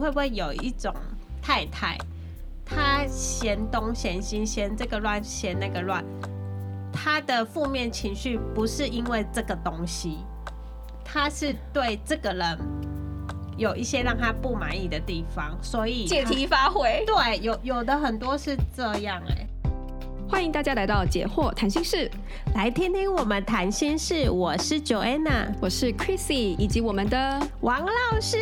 [0.00, 0.94] 会不会有一种
[1.42, 1.98] 太太，
[2.64, 6.04] 她嫌东嫌西，嫌这个乱，嫌那个乱，
[6.92, 10.18] 她的负面情绪不是因为这个东西，
[11.04, 12.58] 她是对这个人
[13.56, 17.04] 有一些让她不满意的地方，所以借题发挥。
[17.06, 19.46] 对，有有的很多是这样哎、欸。
[20.30, 22.08] 欢迎大家来到解惑谈心室，
[22.54, 24.30] 来听听我们谈心事。
[24.30, 28.38] 我是 Joanna，我是 Chrissy，以及我们的王老师。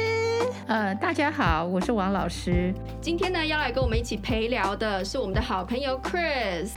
[0.66, 2.74] 呃，大家好，我是王老师。
[3.00, 6.72] 今天呢，要来跟我们一起陪聊的是我们的好朋友 Chris。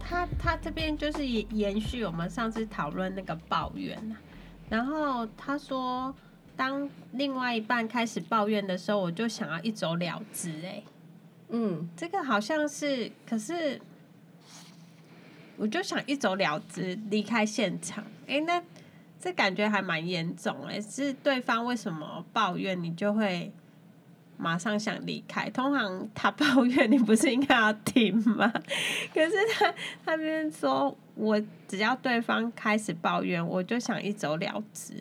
[0.00, 3.96] 他他这边就是延延续我们上次讨论那个抱怨，
[4.68, 6.12] 然后他说，
[6.56, 10.66] 当另外一半开始抱怨的时候，我就想要一走了之、欸。
[10.66, 10.82] 哎。
[11.50, 13.80] 嗯，这个好像是，可是
[15.56, 18.04] 我就想一走了之，离开现场。
[18.26, 18.60] 哎，那
[19.20, 23.52] 这感觉还蛮严重哎，是对方为什么抱怨你就会
[24.36, 25.48] 马上想离开？
[25.50, 28.52] 通常他抱怨你不是应该要听吗？
[29.14, 34.94] 可是他他边说，我只要对方开始抱怨，我就想一走了之，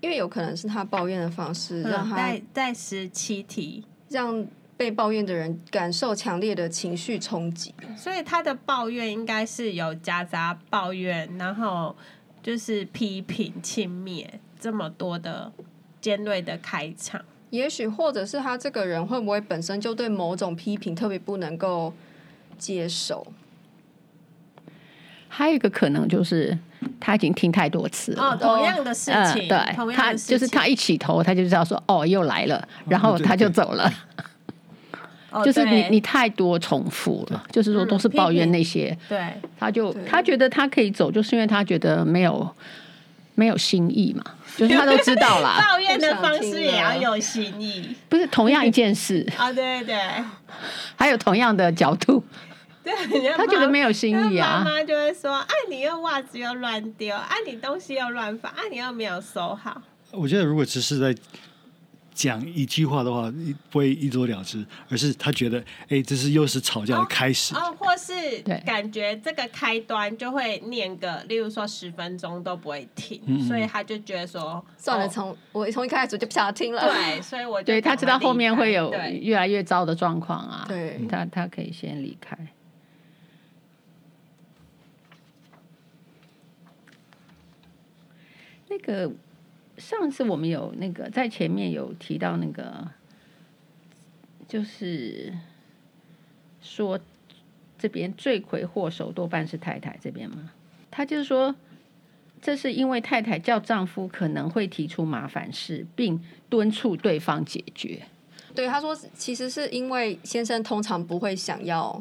[0.00, 4.46] 因为有可能是他抱怨的方式让他在在十七题让。
[4.76, 11.94] 被抱怨的人感受强烈的情绪冲击，所以他的抱怨应该是有夹杂抱怨，然后
[12.42, 14.26] 就是批评、轻蔑
[14.58, 15.52] 这么多的
[16.00, 17.22] 尖锐的开场。
[17.50, 21.94] 也许或者是他这个人会不会本身就对某种批评特别不能够
[22.58, 23.24] 接受？
[25.28, 26.56] 还有一个可能就是
[27.00, 33.92] 他已经听太多次了，哦，同样的事情，呃、对，他就是他一起头，他就知道说哦，又来了，然后他就走了。
[35.42, 42.48] 就是你，你太多重复了，就是说都是抱怨那些，对，他就他觉得他可以走，就是因为他觉得没有
[43.34, 44.22] 没有新意嘛，
[44.56, 45.58] 就是他都知道啦。
[45.68, 49.50] 抱怨的方式也要有新意，不是同样一件事啊？
[49.54, 49.96] 对对，
[50.96, 52.22] 还有同样的角度，
[52.84, 52.92] 对，
[53.36, 54.62] 他觉得没有新意啊。
[54.64, 59.80] 妈妈就会说：“啊，你又袜子又乱丢，啊，你东西又乱放，啊，你又没有收好。”
[60.12, 61.20] 我觉得如果只是在。
[62.14, 63.28] 讲一句话的话，
[63.70, 82.38] 不会一走了之，而是他觉得，哎，这是又是吵架的开始，哦，哦，或是感觉这个开端就会念个，例如说十分钟都不会停，嗯、所以他就觉得说，算了，从、哦、我从一开始就不想听了，对，所以我就对他知道后面会有越来越糟的状况啊，对，他他可以先离开，
[88.68, 89.10] 那个。
[89.76, 92.88] 上次我们有那个在前面有提到那个，
[94.46, 95.34] 就是
[96.62, 97.00] 说
[97.76, 100.52] 这边罪魁祸首多半是太太这边嘛。
[100.92, 101.52] 他就是说，
[102.40, 108.02] 这是因为太太叫丈夫可能会提出麻烦事，并敦促对方解决。
[108.54, 112.00] 对，他说其实是因为先生通常不会想要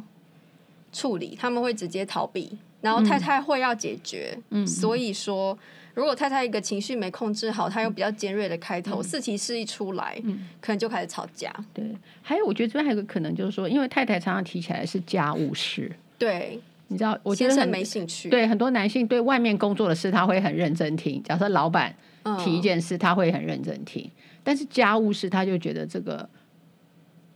[0.91, 4.37] 处理，他们会直接逃避，然后太太会要解决。
[4.51, 5.57] 嗯，所以说。
[5.93, 11.53] 如果太太一个情绪没控制好，她用比较尖锐的开头，嗯、四骑士一出来，嗯，可能就开始吵架。
[11.73, 11.85] 对，
[12.21, 18.29] 还有我觉得这边还有个可能就是说，因为太太常常提起来是家务事，对，你知道，我觉得很没兴趣。
[18.29, 21.95] 对，很多男性对外面工作的事他会很认真听，假设老板
[22.43, 24.11] 提一件事，他会很认真听，嗯、
[24.43, 26.27] 但是家务事他就觉得这个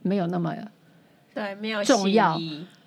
[0.02, 0.52] 没有那么
[1.32, 2.36] 对，没有重要，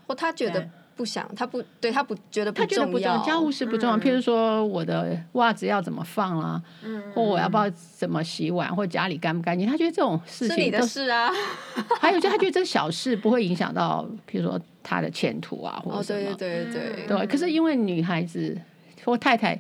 [0.06, 0.70] 或他觉得。
[1.02, 3.98] 不想，他不对，他不觉得不重要，他觉得不重要，家务事不重要。
[3.98, 6.62] 嗯、譬如说，我的袜子要怎么放啊？
[6.84, 9.68] 嗯、或我要不要怎么洗碗，或家里干不干净？
[9.68, 11.32] 他觉得这种事情是你的事啊。
[12.00, 16.30] 还有，就他觉得这小事不会影响到，譬如说他的前途啊，或者什么。
[16.30, 17.08] 哦、对对对对。
[17.08, 18.56] 对，可是因为女孩子
[19.04, 19.60] 或太太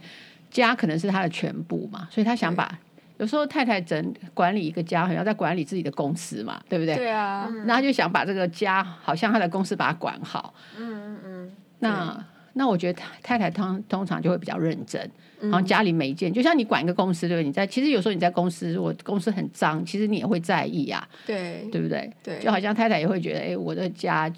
[0.51, 2.77] 家可能是她的全部嘛，所以她想把。
[3.17, 6.95] 有时候太太整管理一个家，好像在管理自己的公司嘛，对不对？
[6.95, 10.51] 对啊，那他就想把这个家，好像他的公司把它管好。
[10.75, 11.30] 嗯嗯嗯。
[11.81, 15.09] 那那我觉得太太通通常就会比较认真，
[15.41, 17.47] 然后家里每一件，就像你管一个公司，对不对？
[17.47, 21.07] 你在其实有时候你在公司，如果公司很脏，其实你也会在意啊。
[21.25, 22.11] 对，对不对？
[22.23, 24.31] 对，就好像太太也会觉得，哎，我的家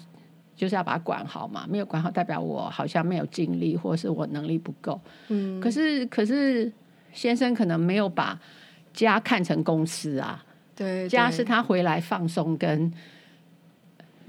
[0.56, 5.00] 就是要把它管好嘛，没有管好，代表我好像没有尽力，或是我能力不够。
[5.28, 5.60] 嗯。
[5.60, 6.72] 可是可是
[7.12, 8.38] 先生可能没有把。
[8.94, 10.40] 家看成公司啊，
[10.76, 12.88] 对，对，家是他回来放松跟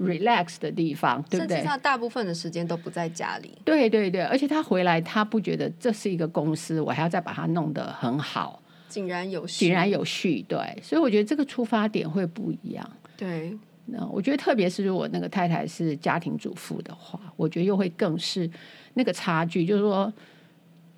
[0.00, 1.56] relax 的地方，对不对？
[1.56, 3.50] 甚至他大部分的时间都不在家里。
[3.64, 10.42] 对对对，而且他回来，他不觉得这是一个公司，我还要再把它弄得很好，井然有序，井然有序。
[10.48, 12.90] 对，所以我觉得这个出发点会不一样。
[13.16, 13.56] 对，
[13.86, 18.50] 那我觉得特别是如果那个太太是家庭主妇的话，我觉得又会更是
[18.94, 20.12] 那个差距，就是说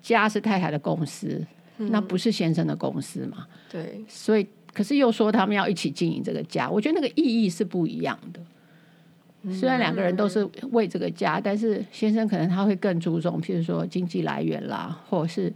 [0.01, 1.45] 家是太太的公司。
[1.81, 3.47] 那不是先生的公司嘛？
[3.71, 8.41] 对，所以可是又说他们要一起经营这个家，我觉得那个意义是不一样的。
[9.53, 15.53] 虽然两个人都是为这个家，但是先生可能他会更注重，譬如说经济来源啦，或者是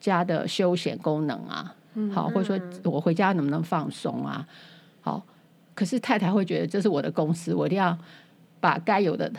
[0.00, 1.74] 家的休闲功能啊，
[2.10, 2.58] 好，或者说
[2.90, 4.48] 我回家能不能放松啊，
[5.02, 5.22] 好。
[5.74, 7.98] 可是太太会觉得这是我的公司，我一定要
[8.58, 9.30] 把该有的，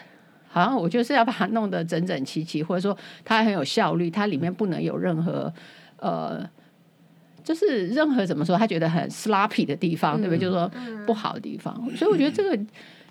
[0.47, 5.51] 好像我就是要把它弄得整整齐齐，或者说它很有效率，它里面不能有任何
[5.97, 6.47] 呃，
[7.44, 10.39] 就是任何怎么说，他觉得很 sloppy 的地方，对不对？
[10.39, 10.69] 就是说
[11.07, 12.63] 不好的地方，所以我觉得这个。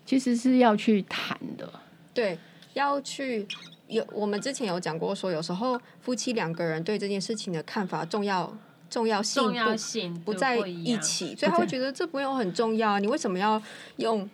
[0.06, 1.68] 其实是要去谈的，
[2.12, 2.38] 对，
[2.74, 3.46] 要去
[3.88, 4.06] 有。
[4.12, 8.54] 我们之前有讲过，说有时候夫妻两个人对这件事情的看法重要
[8.90, 12.98] 重要性不重要性不在一起，所以他会觉得这不用很重要。
[12.98, 13.60] 你为什么要
[13.96, 14.28] 用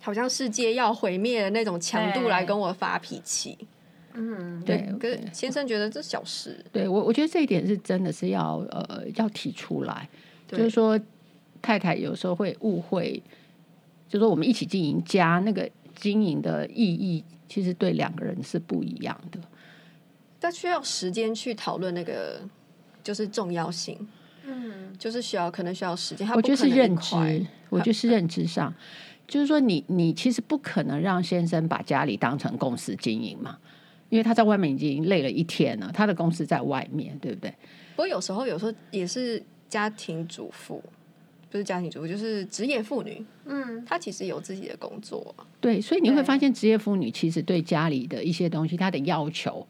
[0.00, 3.58] 好像世界要毁灭的那种强度来跟我发脾气？
[4.14, 4.88] 嗯，对。
[5.00, 10.08] 可是先生觉得这小事，对我我觉得这一点是真的是要呃要提出来，
[10.46, 10.98] 就是说
[11.60, 13.20] 太太有时候会误会。
[14.12, 19.40] 就是说我们一起经营家，那个经营的意义，其实对两个人是不一样的。
[20.38, 22.42] 但需要时间去讨论那个，
[23.02, 24.06] 就是重要性。
[24.44, 26.28] 嗯，就是需要，可能需要时间。
[26.34, 28.74] 我觉得是认知，我觉得是认知上，
[29.26, 33.56] 就是说你你其实不可能让先生把家里当成公司经营嘛，
[34.10, 37.50] 因为他在外面已经累了一天了，他的公司在外面，对不对？
[37.96, 40.82] 不过有时候，有时候也是家庭主妇。
[41.52, 43.22] 不是家庭主妇，就是职业妇女。
[43.44, 45.34] 嗯，她其实有自己的工作。
[45.60, 49.66] 对，所以你会发现，职业妇女其实对家里的一些东西，她的要求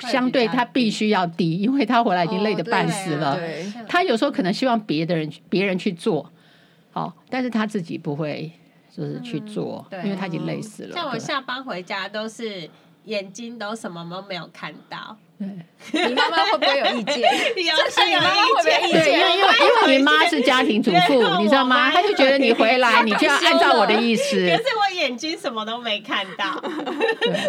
[0.00, 3.36] 相对她必须要低，因为她回来已经累得半死了。
[3.36, 6.32] 对，她有时候可能希望别的人别人去做，
[6.92, 8.50] 好，但是她自己不会
[8.90, 10.94] 就是去做，因为她已经累死了。
[10.94, 12.66] 像我下班回家都是
[13.08, 15.16] 眼睛都什么都没有看到。
[15.38, 15.46] 对，
[16.08, 17.14] 你妈妈会不会有意见？
[17.14, 19.04] 就是你妈妈会不会有意见？
[19.04, 19.48] 对，因为因为
[19.86, 21.92] 因为你妈是家庭主妇，你知道吗？
[21.92, 24.34] 她就觉得你回来，你就要按照我的意思。
[24.50, 26.60] 可是我眼睛什么都没看到，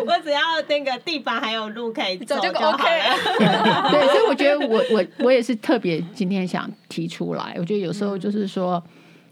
[0.05, 3.89] 我只要那个地板还有路可以走就 OK 了。
[3.89, 8.81] 对，所以我觉得我我我也是特别今天想提出来，我觉得有时候就是说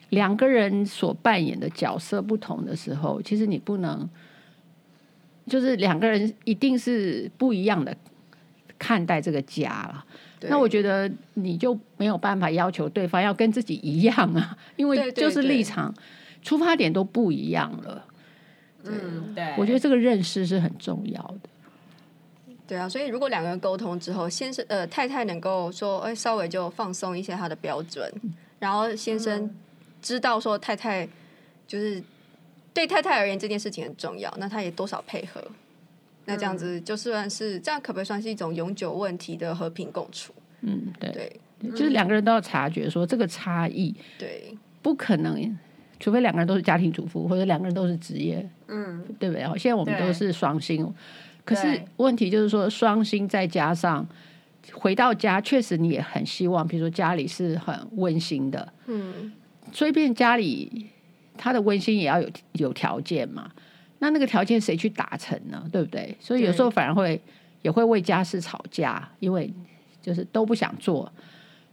[0.09, 4.09] 两个人所扮演的角色不同的时候，其实你不能
[5.47, 7.95] 就是两个人一定是不一样的。
[8.79, 10.05] 看待这个家了，
[10.41, 15.91] 那我觉得你就没有办法要求对方要跟自己一样啊，因为就是立场、
[16.43, 18.05] 出发点都不一样了。
[18.83, 21.49] 嗯，对，我觉得这个认识是很重要的。
[22.67, 28.07] 对啊，所以如果两个人沟通之后，先生呃太太能够说，哎，稍微就放松一些他的标准，
[28.59, 29.49] 然后先生
[30.03, 31.09] 知道说太太
[31.65, 31.99] 就是
[32.77, 35.43] 对太太而言这件事情很重要，那他也多少配合。
[36.25, 40.31] 那这样子就算是这样，可不可以算是一种永久问题的和平共处？
[40.61, 41.09] 嗯，对，
[41.59, 45.57] 对，就是两个人都要察觉说这个差异，对，不可能，
[45.99, 49.41] 除非两个人都是家庭主妇，或者两个人都是职业，嗯，对不对？
[49.57, 50.93] 现在我们都是双薪，
[51.45, 54.07] 可是问题就是说双薪再加上
[54.73, 59.31] 回到家，确实你也很希望，比如说家里是很温馨的，嗯，
[59.71, 60.87] 所以变家里
[61.37, 63.49] 他的温馨也要有有条件嘛。
[63.99, 65.67] 那那个条件谁去达成呢？
[65.71, 66.15] 对不对？
[66.19, 67.19] 所以有时候反而会
[67.63, 69.51] 也会为家事吵架，因为
[70.01, 71.11] 就是都不想做，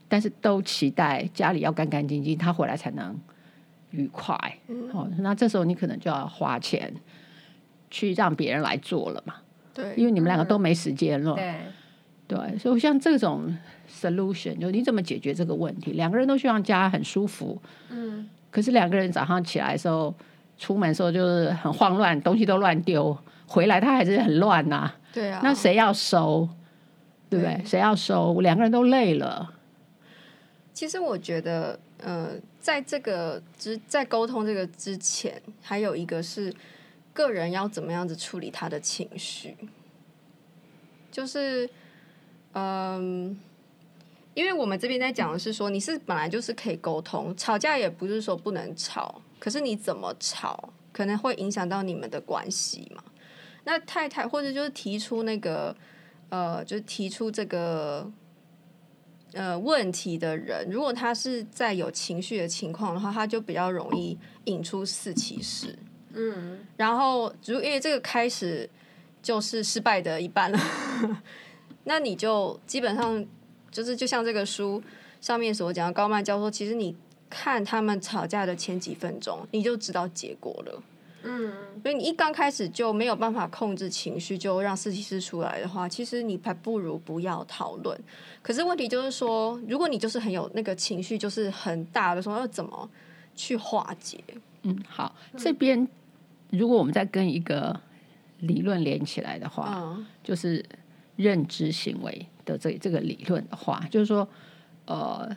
[0.09, 3.15] 但是都期待家里要干干净净，他回来才能
[3.91, 4.39] 愉快。
[4.69, 4.89] 嗯。
[4.93, 6.95] 哦，那这时候你可能就要花钱
[7.91, 9.35] 去让别人来做了嘛。
[9.75, 11.35] 对，因为你们两个都没时间了。
[11.35, 11.55] 对，
[12.27, 13.55] 对，所以像这种
[13.87, 15.93] solution，就你怎么解决这个问题？
[15.93, 17.61] 两个人都希望家很舒服。
[17.91, 18.31] 嗯。
[18.55, 20.15] 可是两个人早上起来的时候。
[20.57, 24.97] 出门的时候就是很慌乱，东西都乱丢，回来他还是很乱呐、啊。
[25.13, 26.49] 对啊，那谁要收？
[27.29, 27.61] 对不对？
[27.67, 28.41] 谁要收？
[28.41, 29.53] 两个人都累了。
[30.73, 36.55] 其实我觉得，呃，在这个之在沟通这个之前，还有一个是
[37.13, 39.57] 个人要怎么样子处理他的情绪，
[41.11, 41.69] 就是，
[42.53, 43.37] 嗯。
[44.35, 53.05] 因为我们这边在讲的是说，你是本来就是可以沟通，吵架也不是说不能吵，可是你怎么吵，可能会影响到你们的关系嘛。
[53.63, 55.75] 那太太或者就是提出那个，
[56.31, 58.11] 呃，就是提出这个，
[59.35, 65.79] 呃，问题的人，如果他是在有情绪的情况的话，他就比较容易引出四骑士。
[66.13, 68.69] 嗯，然后如因为这个开始
[69.23, 70.59] 就是失败的一半了，
[71.85, 73.25] 那你就基本上。
[73.75, 74.81] 就是就像这个书
[75.21, 76.95] 上面所讲的，高曼教授，其实你
[77.29, 80.83] 看他们吵架的前几分钟，你就知道结果了。
[81.27, 81.51] 嗯，
[81.83, 87.99] 所以你一刚开始就没有办法控制情绪，就让设计师出来的话，其实你还不如不要讨论。
[88.43, 92.89] 可是问题就是说，如果你就是很有那个情绪，就是很大的时候，要怎么
[93.35, 94.23] 去化解？
[94.63, 95.89] 嗯，好，这边
[96.51, 97.81] 如果我们再跟一个
[98.41, 100.63] 理论连起来的话，嗯、就是
[101.17, 104.29] 认知行为的这这个理论的话，就是说，
[104.87, 105.31] 呃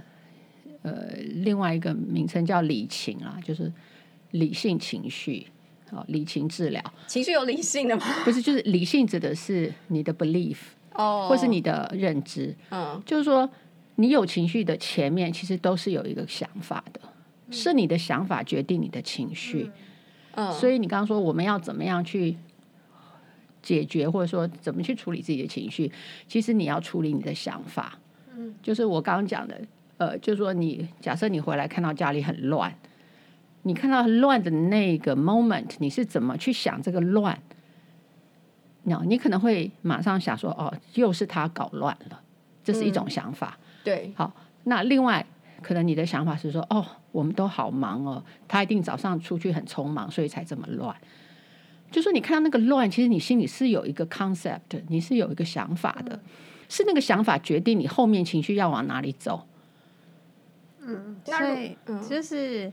[0.82, 1.10] 呃，
[1.44, 3.72] 另外一个名称叫理情啊，就是
[4.32, 5.48] 理性情绪，
[5.92, 6.82] 哦，理情治疗。
[7.08, 8.06] 情绪有理性的吗？
[8.24, 10.58] 不是，就是理性指的是你的 belief
[10.94, 12.56] 哦，或是你的认知。
[12.72, 13.50] 嗯，就是说，
[13.96, 17.02] 你有情绪的前面，其实都是有一个想法的。
[17.50, 19.72] 是你的想法决定你的情绪，
[20.36, 22.36] 嗯，所以你刚刚说我们要怎么样去
[23.68, 25.92] 解决，或者说怎么去处理自己的情绪，
[26.26, 28.00] 其实你要处理你的想法，
[28.34, 29.60] 嗯，就是我刚刚讲的，
[29.98, 32.74] 呃，就是说你假设你回来看到家里很乱，
[33.64, 37.38] 你看到乱的那个 moment，你是怎么去想这个乱？
[38.84, 42.22] 那你可能会马上想说，哦，又是他搞乱了，
[42.64, 44.32] 这是一种想法，对，好，
[44.64, 45.26] 那另外。
[45.60, 50.96] 可能你的想法是说，哦，我们都好忙哦，他一定早上出去很匆忙，所以才这么乱。
[51.92, 56.20] 就说你看到那个乱，其实你心里是有一个 concept，你是有一个想法的，
[56.70, 59.46] 是那个想法决定你后面情绪要往哪里走。
[60.82, 61.78] 嗯，所以
[62.10, 62.72] 就是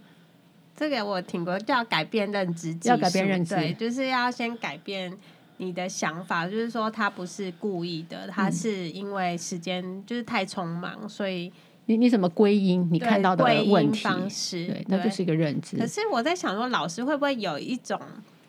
[0.77, 5.17] 这个我听过，叫改变认知，要改变认知，对，就是要先改变
[5.57, 11.53] 你的想法，就是说他不是故意的，他是因为时间就是太匆忙，所以。
[11.87, 14.67] 你你怎么归因你看到的问题方式？
[14.67, 15.77] 对，那就是一个认知。
[15.77, 18.01] 可是我在想说，老师会不会有一种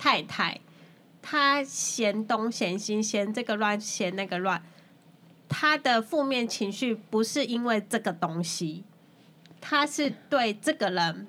[0.05, 0.59] 太太，
[1.19, 4.61] 她嫌东嫌西，嫌这个乱，嫌那个乱，
[5.49, 8.83] 她的负面情绪不是因为这个东西，
[9.59, 11.25] 她是对这个人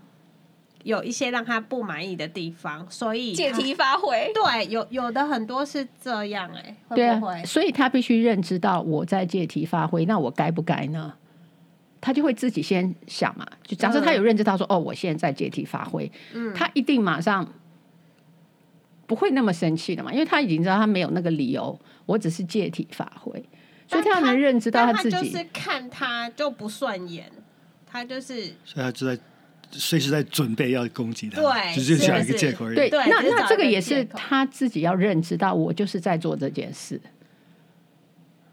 [0.84, 4.30] 有一些让他不满意的地方，所以借题发挥。
[4.34, 7.44] 对，有有的很多是这样哎、欸，对啊，会不会？
[7.46, 11.14] 所以他必须认知到我在借题发挥，那我该不该呢？
[11.98, 17.50] 他就会自己先想嘛，就假设他有认知到说，嗯、哦，我现在在借题发挥，嗯，他一定马上
[19.06, 23.32] 不会那么生气的嘛，因为他已经知道他没有那个理由，我只是借题发挥，
[23.88, 27.30] 所以他能认知到他自己，他就是看他就不顺眼，
[27.86, 29.18] 他就是，所以他就在
[29.70, 32.74] 随时在准备要攻击他，对，只是讲一个借口而已。
[32.74, 37.00] 对，那那这个也是他自己要认知到，我就是在做这件事，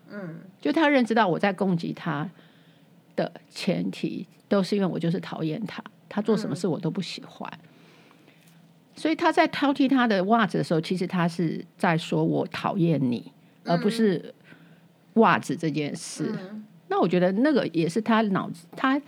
[0.10, 2.30] 嗯，就他认知到我在攻击他。
[3.16, 7.70] 的前提都是因为我就是讨厌他，他做什么事我都不喜欢，嗯、
[9.04, 13.34] 所以他在挑剔他的袜子的时候，其实他是在说我讨厌你，
[13.66, 14.34] 嗯、而不是
[15.16, 16.34] 袜子这件事。
[16.40, 19.02] 嗯、那我觉得那个也是他脑子，他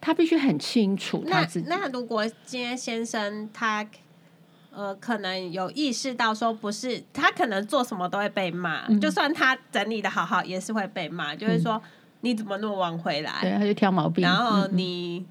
[0.00, 1.68] 他必须很清楚他自己。
[1.68, 3.86] 那那如果今天先生他
[4.72, 11.74] 呃可能有意识到说不是，他可能做什么都会被骂，嗯、就算他整理的好好也是会被骂，就是说。
[11.74, 11.82] 嗯
[12.22, 13.40] 你怎么那么晚回来？
[13.42, 14.24] 对，他就挑毛病。
[14.24, 15.26] 然后你、嗯、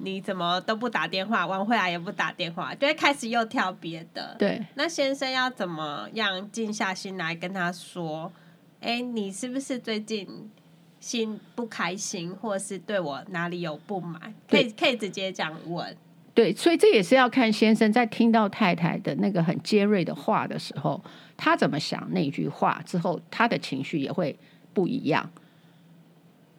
[0.00, 4.36] 你怎么都不打电话，晚回来也不打电话，就会开始又跳别的。
[4.38, 8.32] 对，那先生要怎么样静下心来跟他说？
[8.80, 10.50] 哎，你是不是最近
[11.00, 14.34] 心不开心，或是对我哪里有不满？
[14.48, 15.96] 可以可以直接这样问。
[16.34, 21.02] 对，所以这也是要看先生在听到太太的那个很尖锐的话的时候，
[21.36, 24.38] 他怎么想那句话之后，他的情绪也会
[24.74, 25.30] 不一样。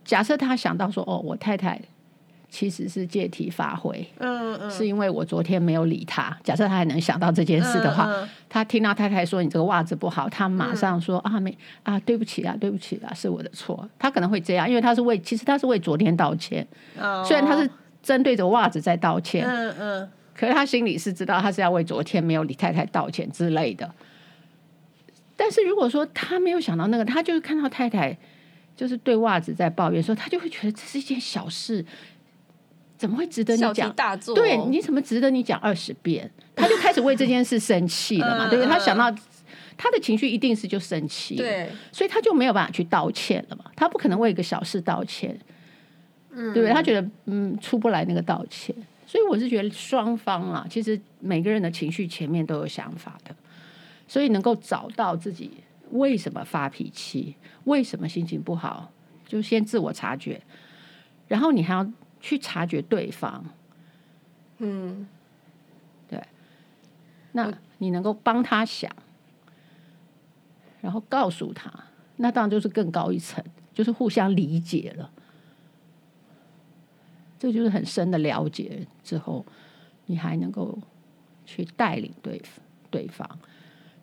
[0.04, 1.80] 假设他想到说：“哦，我太太
[2.50, 16.66] 其实是借题发挥，嗯嗯，是因为我昨天没有理他。”假设他还能想到这件事的话，嗯嗯、他听到太太说：“你这个袜子不好。”他马上说：“嗯、啊，没啊，对不起啊，对不起啊，是我的错。”他可能会这样，因为他是为其实他是为昨天道歉。
[16.98, 17.70] 哦、 虽然他是
[18.02, 23.94] 针对着袜子在道歉，嗯嗯， 可是他心里是知道他是要为昨天没有理太太道歉之类的。
[25.36, 28.18] 但是如果说他没有想到那个，他就是看到太太。
[28.76, 31.84] 就是对袜子在抱怨说，他就会觉得这是一件小事，
[32.98, 33.96] 怎么会值得你讲？
[34.36, 36.30] 对，你怎么值得你讲二十遍？
[36.56, 38.70] 他就开始为这件事生气了嘛， 对不对？
[38.70, 39.10] 他想到
[39.78, 43.66] 他的情绪一定是就生气，对，所以他就没有办法去道歉了嘛。
[43.76, 45.38] 他不可能为一个小事道歉，
[46.32, 46.74] 嗯，对不对？
[46.74, 48.76] 他觉得嗯出不来那个道歉，
[49.06, 53.36] 所以我是觉得双方啊，其实每个人的情绪前面都有想法的，
[54.08, 55.52] 所以能够找到自己。
[55.92, 57.34] 为什么发脾气？
[57.64, 58.92] 为什么心情不好？
[59.26, 60.42] 就先自我察觉，
[61.30, 61.88] 然后你还要
[62.20, 63.46] 去察觉对方。
[64.58, 65.08] 嗯，
[66.08, 66.22] 对。
[67.34, 68.92] 那你能够帮他想，
[70.82, 71.72] 然后告诉他，
[72.16, 73.44] 那当然就是更高一层，
[73.74, 75.12] 就是互相理解了。
[77.38, 79.46] 这就是很深的了解之后，
[80.08, 80.80] 你还能够
[81.46, 82.42] 去带领对
[82.90, 83.40] 对方，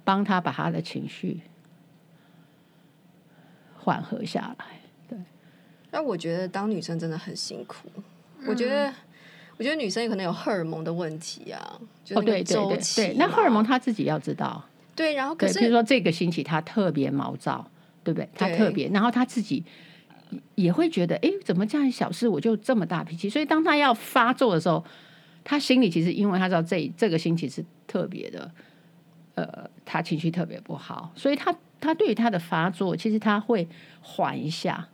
[0.05, 1.41] 帮他把他的情绪
[3.77, 4.84] 缓和下来。
[5.95, 7.89] 对，那我觉得当女生真的很辛苦。
[8.41, 8.93] 嗯、我觉得，
[9.57, 11.79] 我觉得女生也可能有荷尔蒙的问题啊。
[12.15, 14.63] 哦，对对对对，那荷尔蒙她自己要知道。
[14.97, 17.71] 对，然后可是比如说这个星期她特别毛躁，
[18.03, 18.29] 对不对？
[18.35, 19.65] 她特别，然后她自己
[20.57, 23.31] 也会觉得，哎，怎么这样小事我就这么大脾气？
[23.31, 24.85] 所以当她要发作的时候，
[25.45, 28.51] 她心里其实因为她知道这这个星期是特别的，
[29.37, 33.69] 呃，她情绪特别不好，所以她她对于她的发作，其实她会
[34.01, 34.89] 缓一下。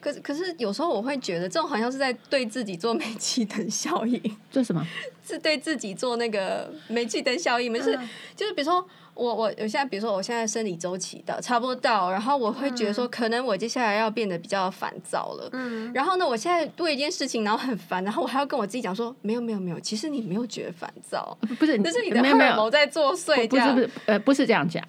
[0.00, 4.20] 可是可是有时候我会觉得，这种好像是在对自己做煤气灯效应。
[4.50, 4.84] 做什么？
[5.26, 15.48] 是对自己做那个煤气灯效应，就是、嗯、就是比如说我我我现在比如说我现在生理周期到差不多到，然后我会觉得说，可能我接下来要变得比较烦躁了。
[15.52, 15.92] 嗯。
[15.92, 23.46] 然后呢，我现在做一件事情，然后很烦，然后我还要跟我自己讲说，没有没有没有，其实你没有觉得烦躁，不是，这是你的荷尔蒙在作祟。
[23.48, 24.82] 不是不是呃不是这样讲，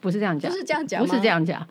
[0.00, 1.66] 不是这样讲，不是这样讲，不是这样讲。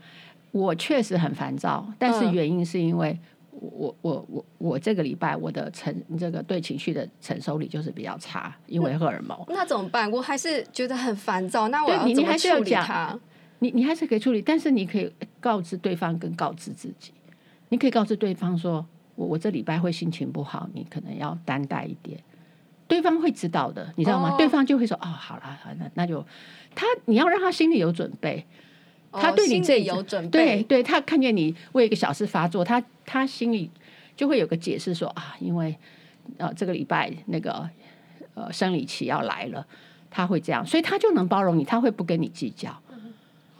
[0.53, 3.19] 我确实很烦躁，但是原因是因为
[3.49, 9.35] 我我我我这个礼拜我的承这个对情绪的承受力就是比较差，因为荷尔蒙。
[9.49, 10.09] 那怎么办？
[10.11, 11.69] 我还是觉得很烦躁。
[11.69, 13.19] 那我要怎么处理它？
[13.57, 17.11] 你你还是可以处理，但是你可以告知对方跟告知自己。
[17.69, 22.19] 你可以告知对方说，我我这礼拜会心情不好，你可能要担待一点。
[22.87, 24.29] 对方会知道的，你知道吗？
[24.33, 26.23] 哦、对方就会说，哦，好了，好，那那就
[26.75, 28.45] 他你要让他心里有准备。
[29.13, 33.69] 他对你这有准备，对对，他看见你为一个小事发作，他他心里
[34.15, 35.75] 就会有个解释说啊，因为
[36.37, 37.69] 呃这个礼拜那个
[38.33, 39.65] 呃生理期要来了，
[40.09, 42.75] 他会这样，所以他就能包容你，他会不跟你计较。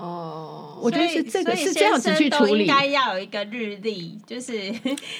[0.04, 4.70] 哦，我觉得是这个是这样子去处理，应该要有一个日历，就是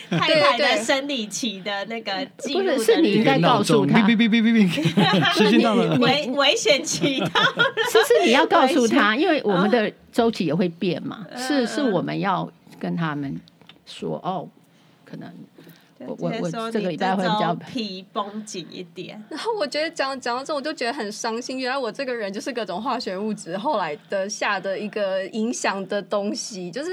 [0.10, 2.64] 太太的生理期的那个记录。
[2.64, 4.68] 不是，是你应该告诉他，哔哔哔哔哔，
[5.38, 13.40] 时间到了，危危险期到了，是是你要告诉他， 因为我们的周期也会变嘛，是是我们要跟他们
[13.86, 14.50] 说哦，
[15.06, 15.32] 可能。
[16.08, 21.60] 我我我这个礼拜会比较皮绷紧一点，然后我觉得讲讲到这，我就觉得很伤心。
[21.60, 26.92] 原来我这个人就是各种化学物质后来的下的一个影响的东西，就是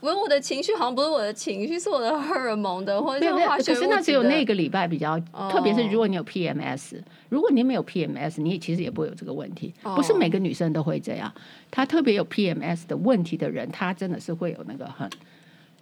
[0.00, 3.74] 不是我的情绪，好像不是我的情绪，是我的荷尔蒙的，或者是化学物质的。
[3.74, 9.74] 可是那只有那个礼拜比较，哦、特别是如果你有 PMS，如果你没有 PMS，你其实也不会有这个问题。
[9.82, 11.32] 不是每个女生都会这样，
[11.70, 15.08] 她特别有 PMS 的问题的人，她真的是会有那个很。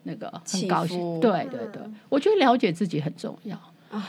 [0.06, 3.56] 那个很高兴，对对对，我觉得了解自己很重要
[3.90, 4.08] 啊。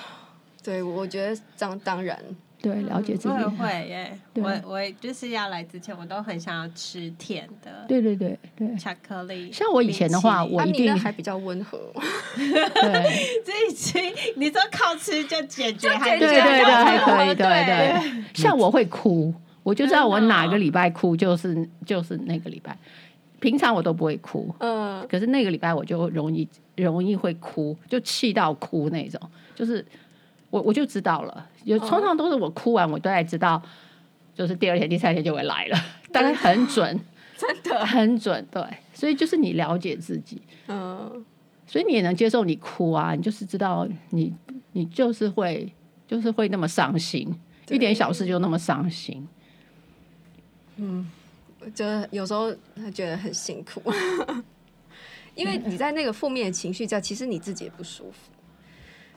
[0.63, 2.19] 对，我觉得当当然，
[2.61, 4.19] 对了解自己会耶。
[4.35, 9.49] 我我就是要来之前，我都很想要吃甜的，对对对对，巧克力。
[9.51, 11.79] 像我以前的话，我一定还比较温和。
[12.35, 12.61] 对，
[13.45, 13.97] 这一吃，
[14.35, 18.23] 你说靠吃就解决，对对对，还可以，对对。
[18.33, 19.33] 像我会哭，
[19.63, 22.77] 我就知道我哪个礼拜哭，就是就是那个礼拜。
[23.39, 29.19] 平常我都不会哭，嗯，可是那个礼拜我就容易容易会哭，就气到哭那种，
[29.53, 29.85] 就是
[30.49, 33.61] 我我就知道了，有通常都是我哭完，我都还知道，
[34.33, 35.77] 就是第二天、第三天就会来了，
[36.11, 36.99] 大概很准，
[37.37, 37.85] 真的。
[37.85, 41.23] 很准，对，所以就是你了解自己，嗯，
[41.67, 44.33] 所以你也能接受你哭啊，你就是知道你
[44.71, 45.71] 你就是会
[46.07, 47.31] 就是会那么伤心，
[47.69, 49.27] 一点小事就那么伤心，
[50.77, 51.07] 嗯。
[51.73, 53.81] 就有时候他觉得很辛苦，
[55.35, 58.31] 因为你在那个负面的情绪下，其实你自己也不舒服，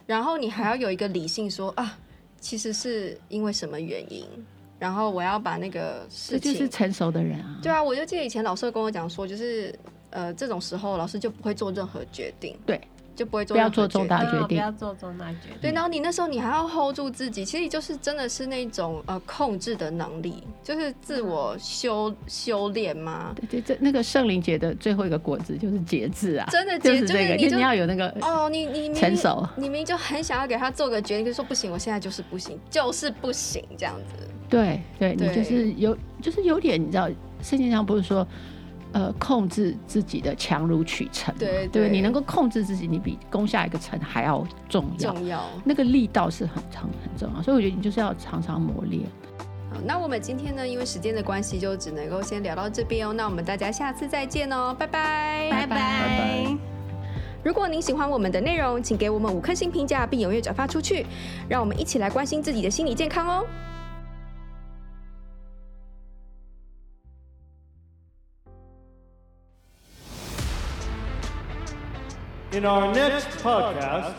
[0.05, 1.97] 然后你还要有一个理性说啊，
[2.39, 4.25] 其实是因为什么原因，
[4.79, 7.59] 然后我要把那个事情，这就是成熟的人啊。
[7.61, 9.73] 对啊，我就记得以前老师跟我讲说，就是
[10.09, 12.57] 呃，这种时候老师就不会做任何决定。
[12.65, 12.79] 对。
[13.15, 15.57] 就不会做不要做重大决定，不要做重大决定。
[15.61, 23.35] 对，然后你那时候你还要 hold 住自己，其实就是真的是那种呃控制的能力，就是自我修修炼吗。
[23.49, 34.27] 对，这那个圣灵节的最后一个果子就是节制啊，真的节制，这个，你，你要有那个哦，你你成熟，你明明就很想要给他做个决定，就说不行，我现在就是不行，就是不行这样子。
[34.49, 37.09] 对对，你就是有就是有点，你知道
[37.41, 38.25] 圣经上不是说。
[38.93, 45.13] 呃，控制自己的强如取成，对对，你能够控制自己，你比攻下一个城还要重要。
[45.13, 49.03] 重要，那个力道是很很很重要，所以我觉得你就是要常常磨练。
[49.71, 53.13] 好，那我们今天呢，因为时间的关系，就只能够先聊到这边哦。
[53.13, 56.57] 那我们大家下次再见哦，拜拜，拜拜。
[57.43, 61.05] 如果您喜欢我们的内容，请给我们五颗星评价，并踊跃转发出去，
[61.47, 63.45] 让我们一起来关心自己的心理健康哦。
[72.53, 74.11] In our next podcast,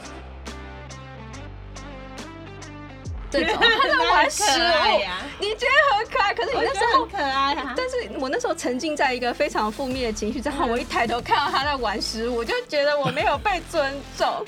[3.30, 7.74] 这种， 他在玩食物呀，你觉得很可爱，可是你那时候很可爱啊。
[7.76, 14.46] 但是我那时候沉浸在一个非常负面的情绪之后，我一抬头看到他在玩食物，我就觉得我没有被尊重。